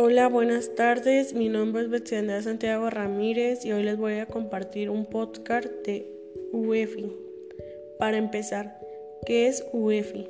Hola, 0.00 0.28
buenas 0.28 0.76
tardes. 0.76 1.34
Mi 1.34 1.48
nombre 1.48 1.82
es 1.82 1.90
Betsy 1.90 2.14
Santiago 2.40 2.88
Ramírez 2.88 3.64
y 3.64 3.72
hoy 3.72 3.82
les 3.82 3.98
voy 3.98 4.12
a 4.20 4.26
compartir 4.26 4.90
un 4.90 5.06
podcast 5.06 5.66
de 5.84 6.08
UEFI. 6.52 7.12
Para 7.98 8.16
empezar, 8.16 8.78
¿qué 9.26 9.48
es 9.48 9.66
UEFI? 9.72 10.28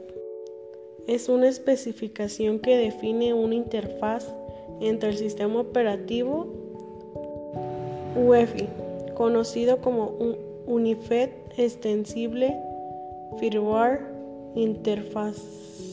Es 1.07 1.29
una 1.29 1.49
especificación 1.49 2.61
que 2.61 2.79
define 2.79 3.35
una 3.35 3.57
interfaz 3.57 4.35
entre 4.81 5.11
el 5.11 5.19
sistema 5.19 5.61
operativo 5.61 6.47
UEFI, 8.17 8.71
conocido 9.17 9.83
como 9.83 10.07
un 10.19 10.39
Unified 10.67 11.29
Extensible 11.59 12.57
Firmware 13.39 14.01
Interface 14.55 15.88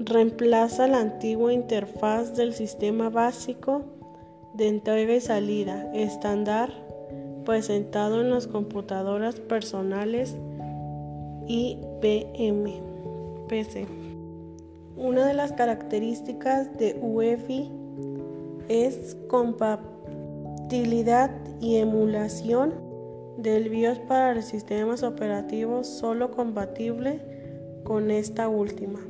reemplaza 0.00 0.86
la 0.86 1.00
antigua 1.00 1.52
interfaz 1.52 2.36
del 2.36 2.54
sistema 2.54 3.10
básico 3.10 3.82
de 4.54 4.68
entrega 4.68 5.14
y 5.14 5.20
salida 5.20 5.90
estándar 5.92 6.72
presentado 7.44 8.20
en 8.20 8.30
las 8.30 8.46
computadoras 8.46 9.40
personales 9.40 10.36
IBM 11.46 12.80
PC. 13.48 13.88
Una 14.96 15.26
de 15.26 15.34
las 15.34 15.52
características 15.52 16.76
de 16.76 16.96
UEFI 17.00 17.70
es 18.68 19.16
compatibilidad 19.28 21.30
y 21.60 21.76
emulación 21.76 22.74
del 23.38 23.70
BIOS 23.70 24.00
para 24.00 24.34
los 24.34 24.44
sistemas 24.44 25.02
operativos 25.02 25.86
solo 25.86 26.32
compatible 26.32 27.20
con 27.84 28.10
esta 28.10 28.48
última. 28.48 29.00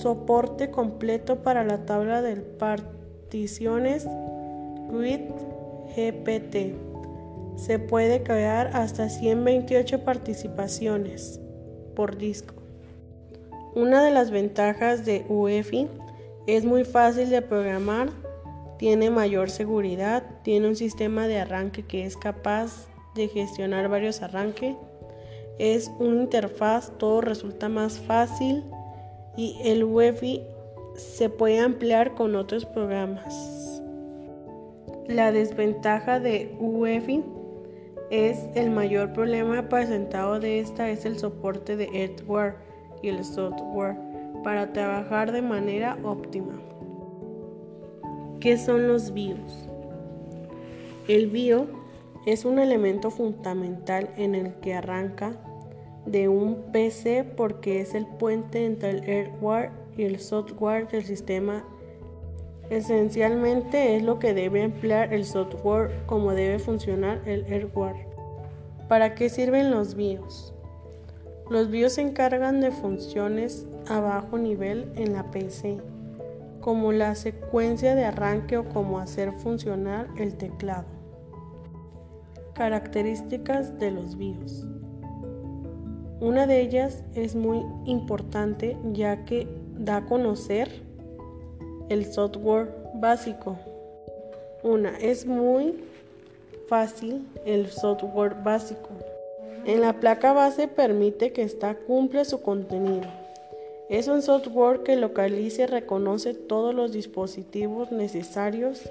Soporte 0.00 0.70
completo 0.70 1.42
para 1.42 1.62
la 1.62 1.84
tabla 1.84 2.22
de 2.22 2.36
particiones 2.36 4.06
with 4.88 5.28
GPT. 5.94 6.74
Se 7.56 7.78
puede 7.78 8.22
crear 8.22 8.70
hasta 8.72 9.10
128 9.10 10.02
participaciones 10.02 11.38
por 11.94 12.16
disco. 12.16 12.54
Una 13.74 14.02
de 14.02 14.10
las 14.10 14.30
ventajas 14.30 15.04
de 15.04 15.26
UEFI 15.28 15.86
es 16.46 16.64
muy 16.64 16.84
fácil 16.84 17.28
de 17.28 17.42
programar, 17.42 18.08
tiene 18.78 19.10
mayor 19.10 19.50
seguridad, 19.50 20.24
tiene 20.42 20.68
un 20.68 20.76
sistema 20.76 21.26
de 21.28 21.40
arranque 21.40 21.82
que 21.82 22.06
es 22.06 22.16
capaz 22.16 22.88
de 23.14 23.28
gestionar 23.28 23.90
varios 23.90 24.22
arranques, 24.22 24.76
es 25.58 25.90
una 25.98 26.22
interfaz, 26.22 26.90
todo 26.96 27.20
resulta 27.20 27.68
más 27.68 27.98
fácil 27.98 28.64
y 29.36 29.56
el 29.64 29.84
UEFI 29.84 30.42
se 30.96 31.28
puede 31.28 31.60
ampliar 31.60 32.14
con 32.14 32.34
otros 32.34 32.64
programas. 32.64 33.82
La 35.06 35.32
desventaja 35.32 36.20
de 36.20 36.54
UEFI 36.60 37.24
es 38.10 38.48
el 38.54 38.70
mayor 38.70 39.12
problema 39.12 39.68
presentado 39.68 40.40
de 40.40 40.60
esta 40.60 40.90
es 40.90 41.04
el 41.04 41.18
soporte 41.18 41.76
de 41.76 41.86
hardware 41.86 42.56
y 43.02 43.08
el 43.08 43.24
software 43.24 43.96
para 44.42 44.72
trabajar 44.72 45.32
de 45.32 45.42
manera 45.42 45.96
óptima. 46.02 46.60
¿Qué 48.40 48.56
son 48.56 48.88
los 48.88 49.12
BIOS? 49.12 49.68
El 51.08 51.28
BIOS 51.28 51.68
es 52.26 52.44
un 52.44 52.58
elemento 52.58 53.10
fundamental 53.10 54.10
en 54.16 54.34
el 54.34 54.54
que 54.60 54.74
arranca 54.74 55.36
de 56.06 56.28
un 56.28 56.72
PC 56.72 57.24
porque 57.36 57.80
es 57.80 57.94
el 57.94 58.06
puente 58.06 58.64
entre 58.64 58.90
el 58.90 59.02
hardware 59.02 59.70
y 59.96 60.04
el 60.04 60.18
software 60.18 60.88
del 60.88 61.04
sistema. 61.04 61.64
Esencialmente 62.70 63.96
es 63.96 64.02
lo 64.02 64.18
que 64.18 64.32
debe 64.32 64.62
emplear 64.62 65.12
el 65.12 65.24
software 65.24 65.90
como 66.06 66.32
debe 66.32 66.58
funcionar 66.58 67.20
el 67.26 67.44
hardware. 67.46 68.06
¿Para 68.88 69.14
qué 69.14 69.28
sirven 69.28 69.70
los 69.70 69.94
BIOS? 69.94 70.54
Los 71.48 71.70
BIOS 71.70 71.94
se 71.94 72.02
encargan 72.02 72.60
de 72.60 72.70
funciones 72.70 73.66
a 73.88 74.00
bajo 74.00 74.38
nivel 74.38 74.92
en 74.94 75.12
la 75.12 75.30
PC, 75.30 75.78
como 76.60 76.92
la 76.92 77.16
secuencia 77.16 77.94
de 77.94 78.04
arranque 78.04 78.56
o 78.56 78.68
como 78.68 79.00
hacer 79.00 79.32
funcionar 79.32 80.08
el 80.16 80.36
teclado. 80.36 80.86
Características 82.54 83.78
de 83.78 83.90
los 83.90 84.16
BIOS. 84.16 84.66
Una 86.20 86.46
de 86.46 86.60
ellas 86.60 87.02
es 87.14 87.34
muy 87.34 87.64
importante 87.86 88.76
ya 88.92 89.24
que 89.24 89.48
da 89.78 89.96
a 89.96 90.06
conocer 90.06 90.68
el 91.88 92.04
software 92.04 92.68
básico. 92.94 93.56
Una, 94.62 94.98
es 94.98 95.24
muy 95.24 95.82
fácil 96.68 97.26
el 97.46 97.68
software 97.68 98.34
básico. 98.44 98.90
En 99.64 99.80
la 99.80 99.94
placa 99.94 100.34
base 100.34 100.68
permite 100.68 101.32
que 101.32 101.42
esta 101.42 101.74
cumple 101.74 102.26
su 102.26 102.42
contenido. 102.42 103.08
Es 103.88 104.06
un 104.06 104.20
software 104.20 104.82
que 104.82 104.96
localiza 104.96 105.62
y 105.62 105.66
reconoce 105.66 106.34
todos 106.34 106.74
los 106.74 106.92
dispositivos 106.92 107.90
necesarios 107.92 108.82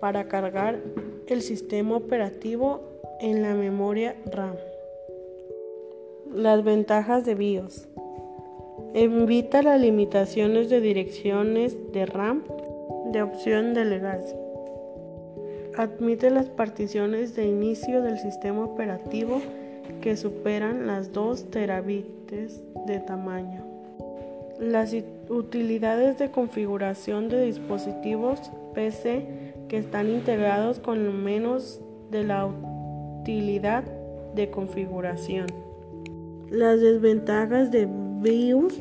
para 0.00 0.28
cargar 0.28 0.78
el 1.26 1.40
sistema 1.40 1.96
operativo 1.96 2.82
en 3.20 3.42
la 3.42 3.54
memoria 3.54 4.14
RAM. 4.26 4.54
Las 6.34 6.62
ventajas 6.62 7.24
de 7.24 7.34
BIOS. 7.34 7.88
Evita 8.94 9.62
las 9.62 9.80
limitaciones 9.80 10.68
de 10.68 10.80
direcciones 10.80 11.76
de 11.92 12.04
RAM 12.06 12.42
de 13.12 13.22
opción 13.22 13.72
de 13.72 13.84
legacy. 13.86 14.34
Admite 15.76 16.30
las 16.30 16.46
particiones 16.46 17.34
de 17.34 17.46
inicio 17.46 18.02
del 18.02 18.18
sistema 18.18 18.64
operativo 18.64 19.40
que 20.02 20.16
superan 20.16 20.86
las 20.86 21.12
2 21.12 21.50
terabits 21.50 22.62
de 22.86 23.00
tamaño. 23.00 23.64
Las 24.58 24.94
utilidades 25.28 26.18
de 26.18 26.30
configuración 26.30 27.28
de 27.28 27.42
dispositivos 27.42 28.40
PC 28.74 29.54
que 29.68 29.78
están 29.78 30.08
integrados 30.10 30.78
con 30.78 31.24
menos 31.24 31.80
de 32.10 32.24
la 32.24 32.46
utilidad 32.46 33.84
de 34.34 34.50
configuración. 34.50 35.67
Las 36.50 36.80
desventajas 36.80 37.70
de 37.70 37.86
BIOS, 38.22 38.80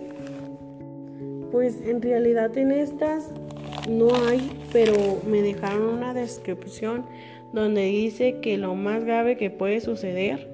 pues 1.51 1.81
en 1.81 2.01
realidad 2.01 2.57
en 2.57 2.71
estas 2.71 3.31
no 3.89 4.15
hay, 4.27 4.51
pero 4.71 4.93
me 5.27 5.41
dejaron 5.41 5.81
una 5.83 6.13
descripción 6.13 7.05
donde 7.53 7.85
dice 7.85 8.39
que 8.41 8.57
lo 8.57 8.75
más 8.75 9.03
grave 9.03 9.37
que 9.37 9.49
puede 9.49 9.81
suceder 9.81 10.47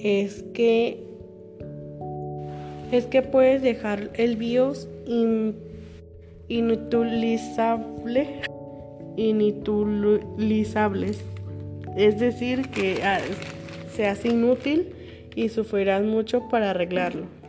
es 0.00 0.42
que 0.54 1.02
es 2.92 3.06
que 3.06 3.22
puedes 3.22 3.62
dejar 3.62 4.10
el 4.14 4.36
BIOS 4.36 4.88
inutilizable 6.48 8.42
inutilizable 9.16 11.12
es 11.96 12.18
decir 12.18 12.68
que 12.68 13.02
ah, 13.02 13.20
se 13.94 14.06
hace 14.06 14.28
inútil 14.28 14.93
y 15.34 15.48
sufrirás 15.48 16.02
mucho 16.02 16.48
para 16.48 16.70
arreglarlo. 16.70 17.43